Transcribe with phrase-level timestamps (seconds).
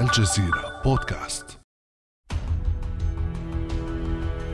[0.00, 1.58] الجزيرة بودكاست.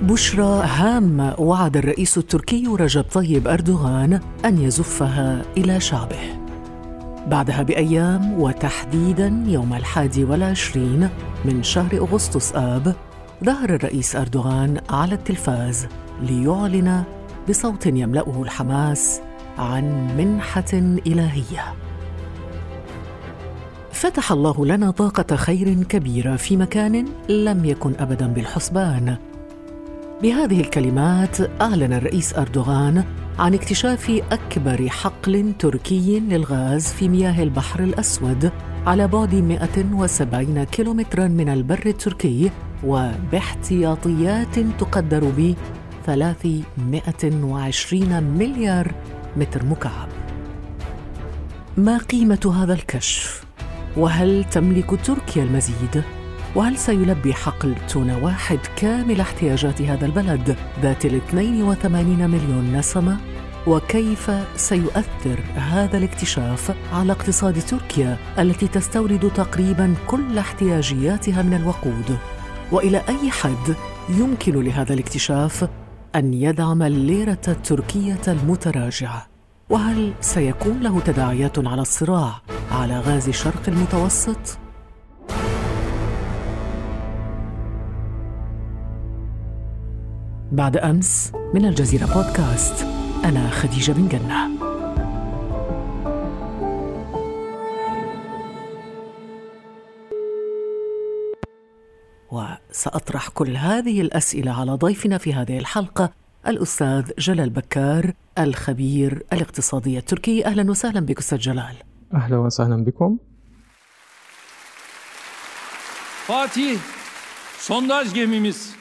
[0.02, 6.40] بشرى هامة وعد الرئيس التركي رجب طيب أردوغان أن يزفها إلى شعبه.
[7.26, 11.08] بعدها بأيام وتحديدا يوم الحادي والعشرين
[11.44, 12.94] من شهر أغسطس آب
[13.44, 15.86] ظهر الرئيس أردوغان على التلفاز
[16.20, 17.04] ليعلن
[17.48, 19.20] بصوت يملأه الحماس
[19.58, 20.72] عن منحة
[21.06, 21.74] إلهية.
[23.92, 29.16] فتح الله لنا طاقة خير كبيرة في مكان لم يكن أبدا بالحسبان
[30.22, 33.04] بهذه الكلمات أعلن الرئيس أردوغان
[33.38, 38.52] عن اكتشاف أكبر حقل تركي للغاز في مياه البحر الأسود
[38.86, 42.50] على بعد 170 كيلومترا من البر التركي
[42.84, 45.54] وباحتياطيات تقدر ب
[46.06, 48.92] 320 مليار
[49.36, 50.08] متر مكعب.
[51.76, 53.51] ما قيمة هذا الكشف؟
[53.96, 56.04] وهل تملك تركيا المزيد؟
[56.54, 63.16] وهل سيلبي حقل تونة واحد كامل احتياجات هذا البلد ذات ال 82 مليون نسمة؟
[63.66, 72.18] وكيف سيؤثر هذا الاكتشاف على اقتصاد تركيا التي تستورد تقريبا كل احتياجياتها من الوقود؟
[72.72, 73.76] وإلى أي حد
[74.08, 75.68] يمكن لهذا الاكتشاف
[76.14, 79.26] أن يدعم الليره التركيه المتراجعة؟
[79.70, 82.40] وهل سيكون له تداعيات على الصراع
[82.72, 84.58] على غاز شرق المتوسط؟
[90.52, 92.86] بعد أمس من الجزيرة بودكاست
[93.24, 94.48] أنا خديجة بن جنة.
[102.30, 106.10] وسأطرح كل هذه الأسئلة على ضيفنا في هذه الحلقة
[106.46, 110.46] الأستاذ جلال بكار الخبير الاقتصادي التركي.
[110.46, 111.91] أهلا وسهلا بك أستاذ جلال.
[112.14, 113.18] أهلا وسهلا بكم.
[116.28, 116.78] Fatih
[117.58, 118.74] sondaj gemimiz.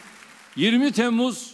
[0.57, 1.51] 20 Temmuz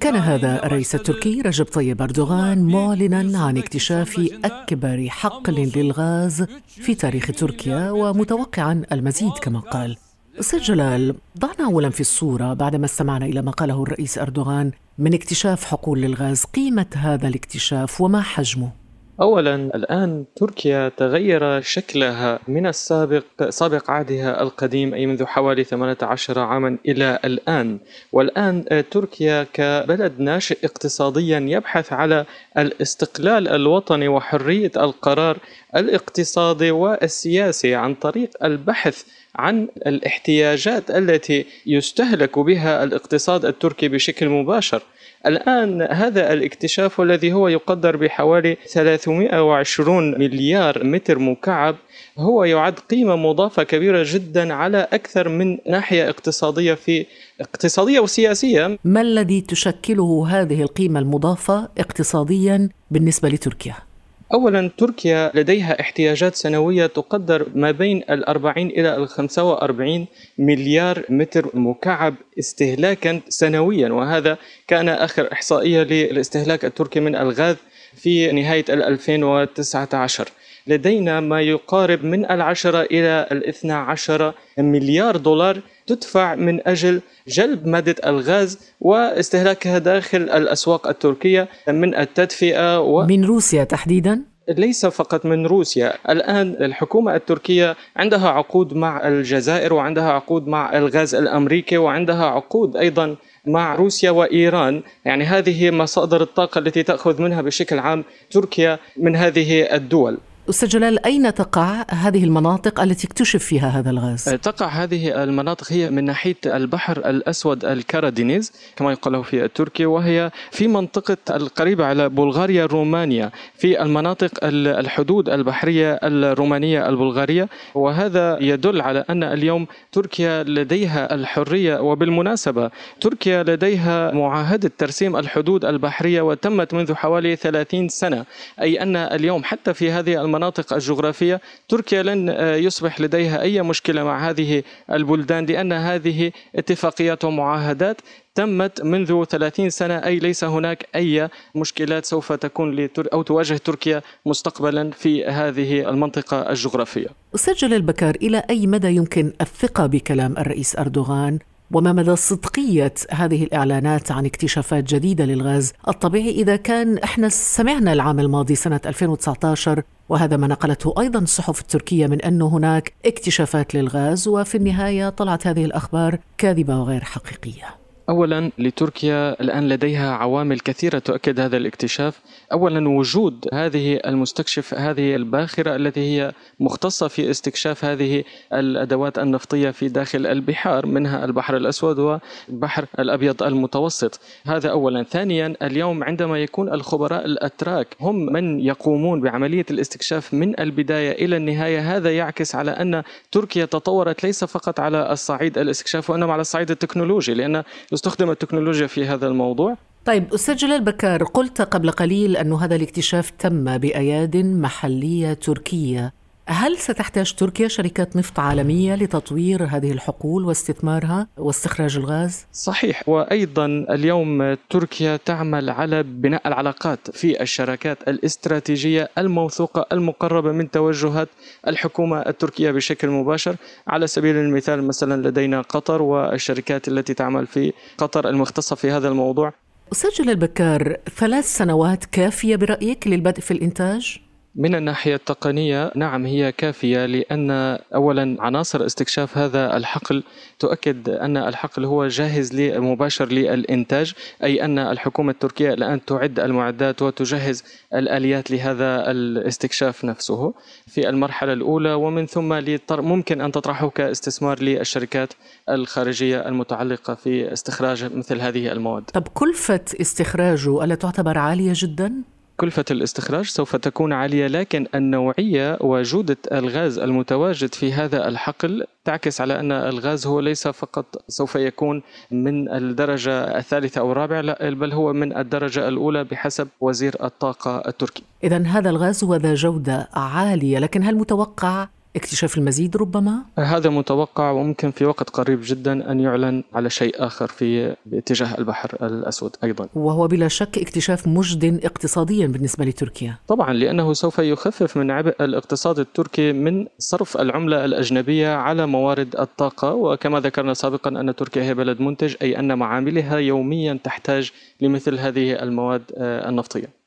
[0.00, 7.30] كان هذا الرئيس التركي رجب طيب أردوغان معلنا عن اكتشاف أكبر حقل للغاز في تاريخ
[7.36, 9.96] تركيا ومتوقعا المزيد كما قال.
[10.40, 15.64] أستاذ جلال ضعنا أولا في الصورة بعدما استمعنا إلى ما قاله الرئيس أردوغان من اكتشاف
[15.64, 16.44] حقول للغاز.
[16.44, 18.79] قيمة هذا الاكتشاف وما حجمه؟
[19.20, 26.78] اولا الآن تركيا تغير شكلها من السابق سابق عهدها القديم أي منذ حوالي 18 عاما
[26.88, 27.78] إلى الآن.
[28.12, 32.24] والآن تركيا كبلد ناشئ اقتصاديا يبحث على
[32.58, 35.38] الاستقلال الوطني وحرية القرار
[35.76, 39.04] الاقتصادي والسياسي عن طريق البحث
[39.34, 44.82] عن الاحتياجات التي يستهلك بها الاقتصاد التركي بشكل مباشر.
[45.26, 51.76] الآن هذا الاكتشاف الذي هو يقدر بحوالي 320 مليار متر مكعب
[52.18, 57.06] هو يعد قيمة مضافة كبيرة جدا على أكثر من ناحية اقتصادية في
[57.40, 63.89] اقتصادية وسياسية ما الذي تشكله هذه القيمة المضافة اقتصاديا بالنسبة لتركيا؟
[64.32, 70.06] أولا تركيا لديها احتياجات سنوية تقدر ما بين ال 40 إلى ال 45
[70.38, 73.88] مليار متر مكعب استهلاكا سنويا.
[73.88, 77.56] وهذا كان آخر إحصائية للاستهلاك التركي من الغاز
[77.96, 80.28] في نهاية 2019
[80.66, 85.60] لدينا ما يقارب من العشرة إلى الإثنى عشر مليار دولار
[85.90, 93.06] تدفع من أجل جلب مادة الغاز واستهلاكها داخل الأسواق التركية من التدفئة و...
[93.06, 100.12] من روسيا تحديدا؟ ليس فقط من روسيا الآن الحكومة التركية عندها عقود مع الجزائر وعندها
[100.12, 106.82] عقود مع الغاز الأمريكي وعندها عقود أيضا مع روسيا وإيران، يعني هذه مصادر الطاقة التي
[106.82, 110.18] تأخذ منها بشكل عام تركيا من هذه الدول.
[110.48, 115.90] أستاذ جلال أين تقع هذه المناطق التي اكتشف فيها هذا الغاز؟ تقع هذه المناطق هي
[115.90, 122.08] من ناحية البحر الأسود الكارادينيز كما يقال له في التركي وهي في منطقة القريبة على
[122.08, 131.14] بلغاريا رومانيا في المناطق الحدود البحرية الرومانية البلغارية وهذا يدل على أن اليوم تركيا لديها
[131.14, 132.70] الحرية وبالمناسبة
[133.00, 138.24] تركيا لديها معاهدة ترسيم الحدود البحرية وتمت منذ حوالي 30 سنة
[138.60, 141.40] أي أن اليوم حتى في هذه المناطق المناطق الجغرافية.
[141.68, 148.00] تركيا لن آه، يصبح لديها أي مشكلة مع هذه البلدان لأن هذه اتفاقيات ومعاهدات
[148.34, 149.94] تمت منذ 30 سنة.
[149.94, 156.50] أي ليس هناك أي مشكلات سوف تكون لتر أو تواجه تركيا مستقبلا في هذه المنطقة
[156.50, 157.08] الجغرافية.
[157.34, 161.38] أستاذ جلال بكار إلى أي مدى يمكن الثقة بكلام الرئيس أردوغان؟
[161.72, 168.20] وما مدى صدقية هذه الإعلانات عن اكتشافات جديدة للغاز الطبيعي إذا كان إحنا سمعنا العام
[168.20, 174.54] الماضي سنة 2019 وهذا ما نقلته أيضا الصحف التركية من أنه هناك اكتشافات للغاز وفي
[174.54, 177.79] النهاية طلعت هذه الأخبار كاذبة وغير حقيقية.
[178.10, 182.20] اولا لتركيا الآن لديها عوامل كثيرة تؤكد هذا الاكتشاف.
[182.52, 189.88] اولا وجود هذه المستكشف هذه الباخرة التي هي مختصة في استكشاف هذه الأدوات النفطية في
[189.88, 194.20] داخل البحار منها البحر الأسود والبحر الأبيض المتوسط.
[194.46, 195.02] هذا اولا.
[195.02, 201.96] ثانيا اليوم عندما يكون الخبراء الأتراك هم من يقومون بعملية الاستكشاف من البداية إلى النهاية
[201.96, 203.02] هذا يعكس على أن
[203.32, 207.62] تركيا تطورت ليس فقط على الصعيد الاستكشاف وإنما على الصعيد التكنولوجي لأن
[208.00, 213.30] تستخدم التكنولوجيا في هذا الموضوع؟ طيب أستاذ جلال بكار قلت قبل قليل أن هذا الاكتشاف
[213.30, 216.12] تم بأياد محلية تركية.
[216.52, 224.54] هل ستحتاج تركيا شركات نفط عالمية لتطوير هذه الحقول واستثمارها واستخراج الغاز؟ صحيح وأيضا اليوم
[224.70, 231.28] تركيا تعمل على بناء العلاقات في الشراكات الاستراتيجية الموثوقة المقربة من توجهات
[231.66, 233.56] الحكومة التركية بشكل مباشر
[233.86, 239.52] على سبيل المثال مثلا لدينا قطر والشركات التي تعمل في قطر المختصة في هذا الموضوع
[239.92, 244.20] أستاذ جلال بكار ثلاث سنوات كافية برأيك للبدء في الإنتاج؟
[244.54, 247.50] من الناحية التقنية نعم هي كافية لأن
[247.94, 250.22] أولا عناصر استكشاف هذا الحقل
[250.58, 254.12] تؤكد أن الحقل هو جاهز مباشر للإنتاج
[254.42, 260.54] أي أن الحكومة التركية الآن تعد المعدات وتجهز الآليات لهذا الاستكشاف نفسه
[260.86, 262.52] في المرحلة الأولى ومن ثم
[262.90, 265.32] ممكن أن تطرحه كاستثمار للشركات
[265.68, 272.84] الخارجية المتعلقة في استخراج مثل هذه المواد طب كلفة استخراجه ألا تعتبر عالية جدا؟ كلفة
[272.90, 279.72] الاستخراج سوف تكون عالية لكن النوعية وجودة الغاز المتواجد في هذا الحقل تعكس على أن
[279.72, 285.88] الغاز هو ليس فقط سوف يكون من الدرجة الثالثة أو الرابعة بل هو من الدرجة
[285.88, 288.22] الأولى بحسب وزير الطاقة التركي.
[288.44, 294.50] إذا هذا الغاز هو ذا جودة عالية لكن هل متوقع اكتشاف المزيد ربما؟ هذا متوقع
[294.50, 299.88] وممكن في وقت قريب جدا أن يعلن على شيء آخر في باتجاه البحر الأسود أيضا.
[299.94, 303.36] وهو بلا شك اكتشاف مجد اقتصاديا بالنسبة لتركيا.
[303.48, 309.94] طبعا لأنه سوف يخفف من عبء الاقتصاد التركي من صرف العملة الأجنبية على موارد الطاقة.
[309.94, 315.62] وكما ذكرنا سابقا أن تركيا هي بلد منتج أي أن معاملها يوميا تحتاج لمثل هذه
[315.62, 316.99] المواد آه، النفطية.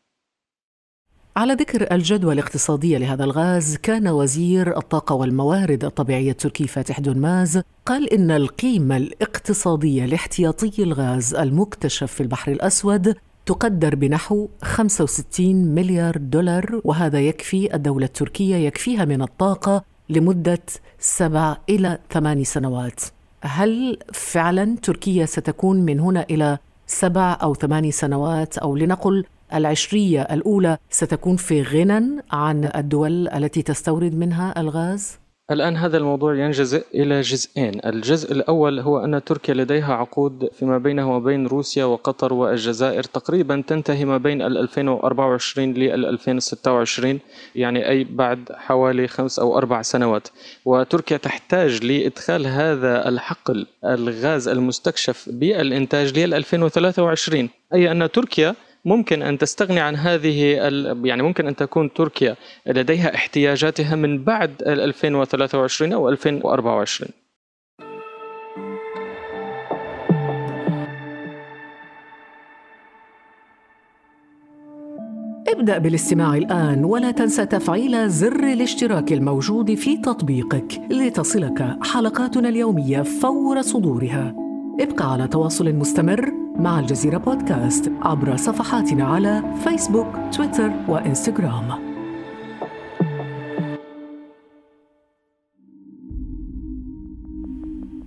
[1.36, 8.14] على ذكر الجدوى الاقتصادية لهذا الغاز كان وزير الطاقة والموارد الطبيعية التركي فاتح دونماز قال
[8.14, 13.16] إن القيمة الاقتصادية لاحتياطي الغاز المكتشف في البحر الأسود
[13.46, 20.64] تقدر بنحو 65 مليار دولار وهذا يكفي الدولة التركية يكفيها من الطاقة لمدة
[21.00, 23.02] سبع إلى ثمان سنوات.
[23.42, 26.58] هل فعلا تركيا ستكون من هنا إلى
[26.88, 34.16] سبع أو ثمان سنوات؟ أو لنقل العشرية الأولى ستكون في غنى عن الدول التي تستورد
[34.16, 37.86] منها الغاز؟ الآن هذا الموضوع ينجزئ إلى جزئين.
[37.86, 44.06] الجزء الأول هو أن تركيا لديها عقود فيما بينها وبين روسيا وقطر والجزائر تقريبا تنتهي
[44.06, 47.20] ما بين 2024 ل 2026
[47.56, 50.28] يعني أي بعد حوالي خمس أو أربع سنوات.
[50.66, 58.56] وتركيا تحتاج لإدخال هذا الحقل الغاز المستكشف بالإنتاج ل 2023 أي أن تركيا
[58.86, 60.44] ممكن أن تستغني عن هذه
[61.04, 62.36] يعني ممكن أن تكون تركيا
[62.66, 67.10] لديها احتياجاتها من بعد 2023 أو 2024
[75.48, 83.62] ابدأ بالاستماع الآن ولا تنسى تفعيل زر الاشتراك الموجود في تطبيقك لتصلك حلقاتنا اليومية فور
[83.62, 84.36] صدورها.
[84.80, 90.08] ابقى على تواصل مستمر مع الجزيرة بودكاست عبر صفحاتنا على فيسبوك،
[90.38, 91.94] تويتر وإنستغرام.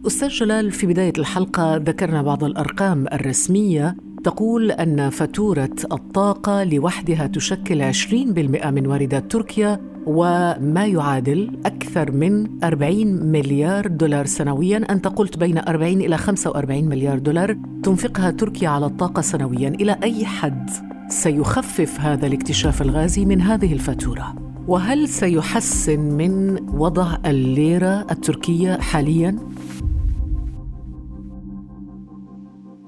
[0.07, 7.93] أستاذ جلال في بداية الحلقة ذكرنا بعض الأرقام الرسمية تقول أن فاتورة الطاقة لوحدها تشكل
[7.93, 8.15] 20%
[8.67, 14.87] من واردات تركيا وما يعادل أكثر من 40 مليار دولار سنويا.
[14.91, 19.69] أنت قلت بين 40 إلى 45 مليار دولار تنفقها تركيا على الطاقة سنويا.
[19.69, 20.71] إلى أي حد
[21.09, 24.35] سيخفف هذا الاكتشاف الغازي من هذه الفاتورة؟
[24.69, 29.39] وهل سيحسن من وضع الليرة التركية حاليا؟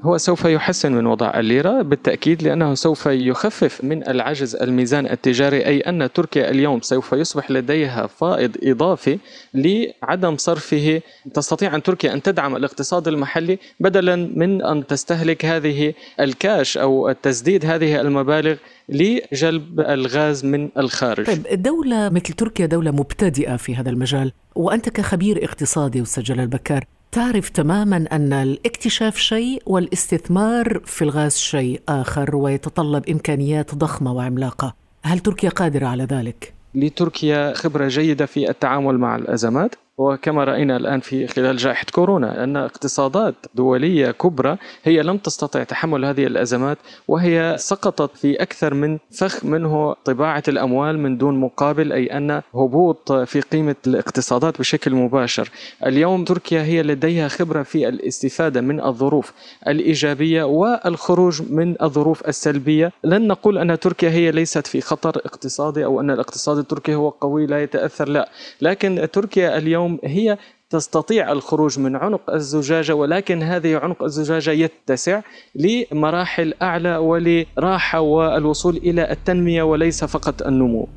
[0.09, 5.81] هو سوف يحسن من وضع الليرة بالتأكيد لأنه سوف يخفف من العجز الميزان التجاري أي
[5.81, 9.19] أن تركيا اليوم سوف يصبح لديها فائض إضافي
[9.55, 11.01] لعدم صرفه.
[11.35, 17.65] تستطيع أن تركيا أن تدعم الاقتصاد المحلي بدلا من أن تستهلك هذه الكاش أو تسديد
[17.65, 18.57] هذه المبالغ
[18.89, 21.27] لجلب الغاز من الخارج.
[21.27, 26.85] طيب دولة مثل تركيا دولة مبتدئة في هذا المجال وأنت كخبير اقتصادي أستاذ جلال بكار
[27.13, 35.19] تعرف تماما أن الاكتشاف شيء والاستثمار في الغاز شيء آخر ويتطلب إمكانيات ضخمة وعملاقة، هل
[35.19, 41.27] تركيا قادرة على ذلك؟ لتركيا خبرة جيدة في التعامل مع الأزمات وكما رأينا الآن في
[41.27, 46.79] خلال جائحة كورونا أن اقتصادات دولية كبرى هي لم تستطع تحمل هذه الأزمات
[47.09, 53.13] وهي سقطت في أكثر من فخ منه طباعة الأموال من دون مقابل أي أن هبوط
[53.13, 55.51] في قيمة الاقتصادات بشكل مباشر.
[55.87, 59.33] اليوم تركيا هي لديها خبرة في الاستفادة من الظروف
[59.69, 66.01] الإيجابية والخروج من الظروف السلبية، لن نقول أن تركيا هي ليست في خطر اقتصادي أو
[66.01, 68.29] أن الاقتصاد التركي هو قوي لا يتأثر لا،
[68.61, 70.39] لكن تركيا اليوم اليوم هي
[70.71, 75.21] تستطيع الخروج من عنق الزجاجة ولكن هذه عنق الزجاجة يتسع
[75.55, 80.89] لمراحل أعلى ولراحه والوصول إلى التنمية وليس فقط النمو.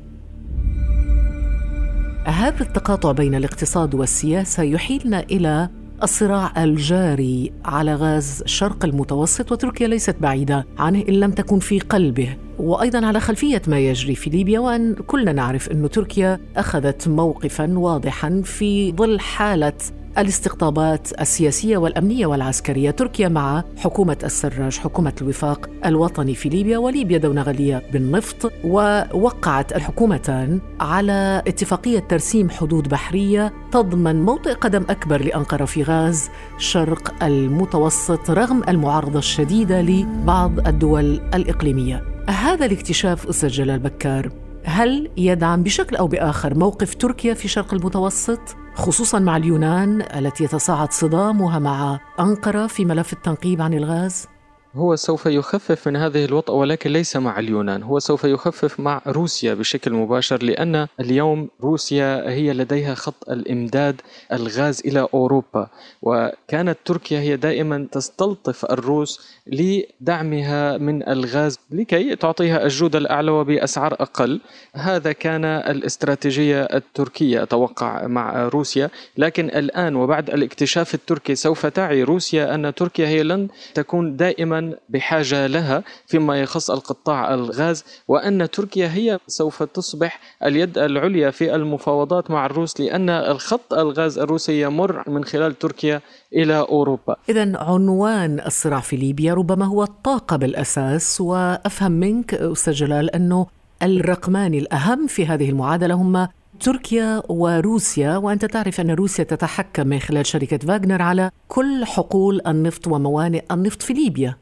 [2.24, 5.68] هذا التقاطع بين الاقتصاد والسياسة يحيلنا إلى
[6.02, 12.36] الصراع الجاري على غاز الشرق المتوسط وتركيا ليست بعيدة عنه إن لم تكن في قلبه.
[12.58, 18.42] وأيضا على خلفية ما يجري في ليبيا وأن كلنا نعرف انه تركيا أخذت موقفا واضحا
[18.44, 19.72] في ظل حالة
[20.18, 27.42] الاستقطابات السياسية والأمنية والعسكرية، تركيا مع حكومة السراج، حكومة الوفاق الوطني في ليبيا وليبيا دوله
[27.42, 35.82] غنيه بالنفط، ووقعت الحكومتان على اتفاقية ترسيم حدود بحرية تضمن موطئ قدم أكبر لأنقرة في
[35.82, 42.04] غاز شرق المتوسط رغم المعارضة الشديدة لبعض الدول الإقليمية.
[42.28, 44.30] هذا الاكتشاف أستاذ جلال بكار.
[44.64, 48.40] هل يدعم بشكل أو بآخر موقف تركيا في شرق المتوسط
[48.74, 54.31] خصوصا مع اليونان التي يتصاعد صدامها مع أنقرة في ملف التنقيب عن الغاز؟
[54.74, 59.54] هو سوف يخفف من هذه الوطأة ولكن ليس مع اليونان هو سوف يخفف مع روسيا
[59.54, 64.00] بشكل مباشر لأن اليوم روسيا هي لديها خط الإمداد
[64.32, 65.68] الغاز إلى أوروبا
[66.02, 74.40] وكانت تركيا هي دائما تستلطف الروس لدعمها من الغاز لكي تعطيها الجودة الأعلى وبأسعار أقل.
[74.74, 82.54] هذا كان الاستراتيجية التركية أتوقع مع روسيا لكن الآن وبعد الاكتشاف التركي سوف تعي روسيا
[82.54, 89.18] أن تركيا هي لن تكون دائما بحاجة لها فيما يخص القطاع الغاز وأن تركيا هي
[89.26, 95.58] سوف تصبح اليد العليا في المفاوضات مع الروس لأن الخط الغاز الروسي يمر من خلال
[95.58, 96.00] تركيا
[96.32, 97.16] إلى أوروبا.
[97.28, 103.46] اذا عنوان الصراع في ليبيا ربما هو الطاقة بالأساس وأفهم منك أستاذ جلال أنه
[103.82, 106.28] الرقمان الأهم في هذه المعادلة هما
[106.60, 112.86] تركيا وروسيا وأنت تعرف أن روسيا تتحكم من خلال شركة فاغنر على كل حقول النفط
[112.86, 114.36] وموانئ النفط في ليبيا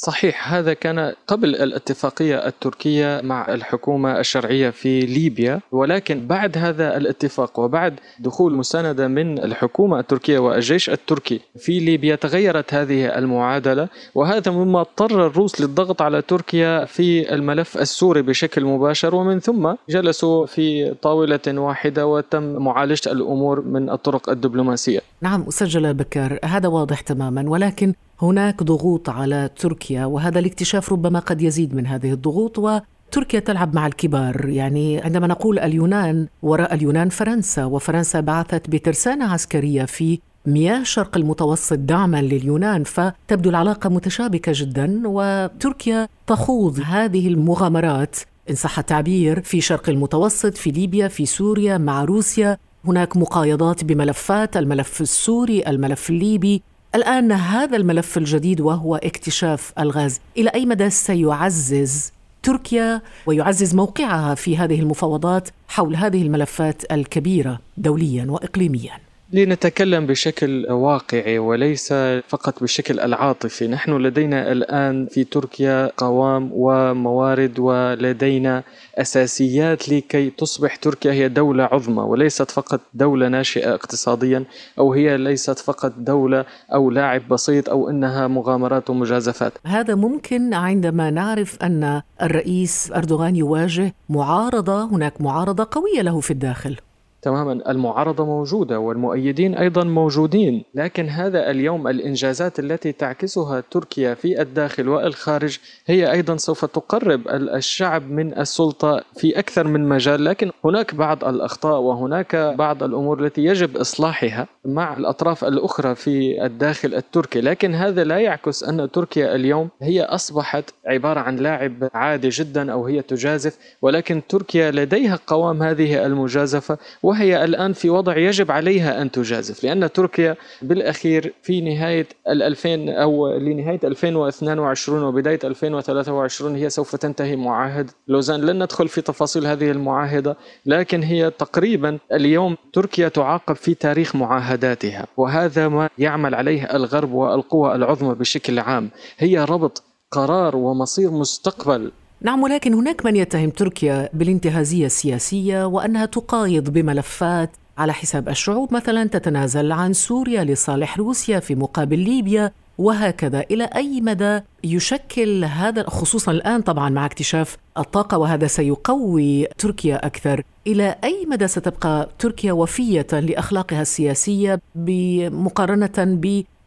[0.00, 7.60] صحيح هذا كان قبل الاتفاقية التركية مع الحكومة الشرعية في ليبيا ولكن بعد هذا الاتفاق
[7.60, 14.80] وبعد دخول مساندة من الحكومة التركية والجيش التركي في ليبيا تغيرت هذه المعادلة وهذا مما
[14.80, 21.40] اضطر الروس للضغط على تركيا في الملف السوري بشكل مباشر ومن ثم جلسوا في طاولة
[21.48, 25.00] واحدة وتم معالجة الأمور من الطرق الدبلوماسية.
[25.20, 31.42] نعم جلال بكر هذا واضح تماما ولكن هناك ضغوط على تركيا وهذا الاكتشاف ربما قد
[31.42, 34.48] يزيد من هذه الضغوط وتركيا تلعب مع الكبار.
[34.48, 41.78] يعني عندما نقول اليونان وراء اليونان فرنسا وفرنسا بعثت بترسانة عسكرية في مياه شرق المتوسط
[41.78, 48.16] دعما لليونان فتبدو العلاقة متشابكة جدا وتركيا تخوض هذه المغامرات.
[48.50, 54.56] إن صح التعبير في شرق المتوسط في ليبيا في سوريا مع روسيا هناك مقايضات بملفات
[54.56, 56.62] الملف السوري الملف الليبي.
[56.94, 60.20] الآن هذا الملف الجديد وهو اكتشاف الغاز.
[60.36, 68.26] إلى أي مدى سيعزز تركيا ويعزز موقعها في هذه المفاوضات حول هذه الملفات الكبيرة دوليا
[68.28, 71.92] وإقليميا؟ لنتكلم بشكل واقعي وليس
[72.28, 73.68] فقط بالشكل العاطفي.
[73.68, 78.62] نحن لدينا الآن في تركيا قوام وموارد ولدينا
[78.98, 84.44] أساسيات لكي تصبح تركيا هي دولة عظمى وليست فقط دولة ناشئة اقتصاديا
[84.78, 86.44] أو هي ليست فقط دولة
[86.74, 89.52] أو لاعب بسيط أو إنها مغامرات ومجازفات.
[89.66, 96.76] هذا ممكن عندما نعرف أن الرئيس أردوغان يواجه معارضة هناك معارضة قوية له في الداخل.
[97.22, 104.88] تماما المعارضة موجودة والمؤيدين أيضا موجودين لكن هذا اليوم الإنجازات التي تعكسها تركيا في الداخل
[104.88, 111.24] والخارج هي أيضا سوف تقرب الشعب من السلطة في أكثر من مجال لكن هناك بعض
[111.24, 118.04] الأخطاء وهناك بعض الأمور التي يجب إصلاحها مع الأطراف الأخرى في الداخل التركي لكن هذا
[118.04, 123.58] لا يعكس أن تركيا اليوم هي أصبحت عبارة عن لاعب عادي جدا أو هي تجازف
[123.82, 129.92] ولكن تركيا لديها قوام هذه المجازفة وهي الآن في وضع يجب عليها أن تجازف لأن
[129.92, 137.92] تركيا بالأخير في نهاية ال 2000 أو لنهاية 2022 وبداية 2023 هي سوف تنتهي معاهدة
[138.08, 138.40] لوزان.
[138.40, 140.36] لن ندخل في تفاصيل هذه المعاهدة
[140.66, 147.74] لكن هي تقريبا اليوم تركيا تعاقب في تاريخ معاهداتها وهذا ما يعمل عليه الغرب والقوى
[147.74, 148.90] العظمى بشكل عام.
[149.18, 156.70] هي ربط قرار ومصير مستقبل نعم ولكن هناك من يتهم تركيا بالانتهازية السياسية وأنها تقايض
[156.70, 158.74] بملفات على حساب الشعوب.
[158.74, 165.82] مثلا تتنازل عن سوريا لصالح روسيا في مقابل ليبيا وهكذا إلى أي مدى يشكل هذا
[165.90, 170.42] خصوصا الآن طبعا مع اكتشاف الطاقة وهذا سيقوي تركيا أكثر.
[170.66, 176.18] إلى أي مدى ستبقى تركيا وفية لأخلاقها السياسية بمقارنة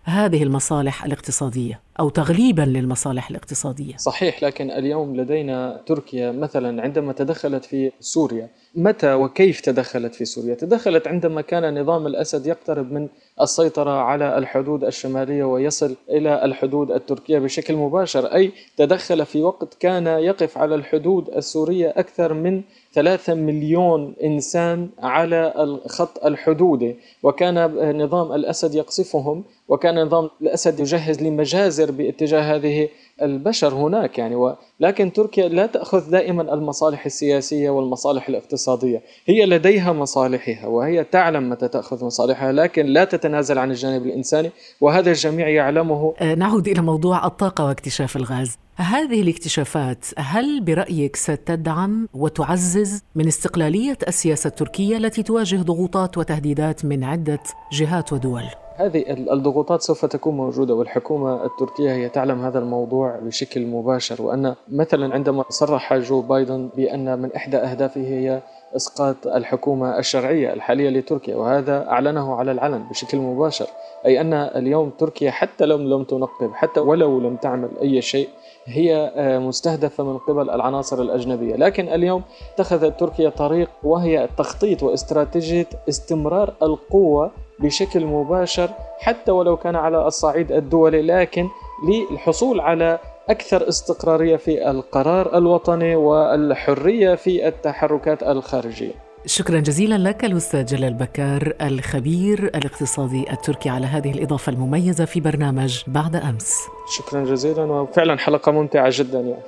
[0.08, 3.98] بهذه المصالح الاقتصادية أو تغليبا للمصالح الاقتصادية.
[3.98, 10.56] صحيح لكن اليوم لدينا تركيا مثلا عندما تدخلت في سوريا، متى وكيف تدخلت في سوريا؟
[10.56, 13.08] تدخلت عندما كان نظام الأسد يقترب من
[13.42, 20.08] السيطرة على الحدود الشمالية ويصل إلى الحدود التركية بشكل مباشر، أي تدخل في وقت كان
[20.08, 22.62] يقف على الحدود السورية أكثر من
[22.94, 27.56] ثلاثة مليون إنسان على الخط الحدودي وكان
[27.98, 32.90] نظام الأسد يقصفهم وكان نظام الأسد يجهز لمجازر باتجاه هذه
[33.22, 34.56] البشر هناك يعني و...
[34.80, 39.01] لكن تركيا لا تأخذ دائما المصالح السياسية والمصالح الاقتصادية.
[39.25, 44.51] هي لديها مصالحها وهي تعلم متى تأخذ مصالحها لكن لا تتنازل عن الجانب الإنساني
[44.82, 46.13] وهذا الجميع يعلمه.
[46.20, 48.58] آه، نعود إلى موضوع الطاقة واكتشاف الغاز.
[48.75, 57.03] هذه الاكتشافات هل برأيك ستدعم وتعزز من استقلالية السياسة التركية التي تواجه ضغوطات وتهديدات من
[57.03, 57.39] عدة
[57.72, 58.44] جهات ودول؟
[58.75, 64.22] هذه الضغوطات سوف تكون موجودة والحكومة التركية هي تعلم هذا الموضوع بشكل مباشر.
[64.22, 68.42] وأن مثلا عندما صرح جو بايدن بأن من إحدى أهدافه هي
[68.75, 73.68] إسقاط الحكومة الشرعية الحالية لتركيا وهذا أعلنه على العلن بشكل مباشر.
[74.06, 78.29] أي أن اليوم تركيا حتى لو لم تنقب حتى ولو لم تعمل أي شيء
[78.66, 81.55] هي مستهدفة من قبل العناصر الأجنبية.
[81.55, 88.69] لكن اليوم اتخذت تركيا طريق وهي تخطيط واستراتيجية استمرار القوة بشكل مباشر
[89.00, 91.47] حتى ولو كان على الصعيد الدولي لكن
[91.87, 98.93] للحصول على أكثر استقرارية في القرار الوطني والحرية في التحركات الخارجية.
[99.25, 105.83] شكرا جزيلا لك الأستاذ جلال بكار الخبير الاقتصادي التركي على هذه الإضافة المميزة في برنامج
[105.87, 106.57] بعد أمس.
[106.97, 109.43] شكرا جزيلا وفعلا حلقة ممتعة جدا يعني.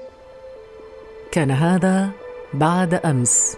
[1.32, 2.10] كان هذا
[2.54, 3.58] بعد أمس.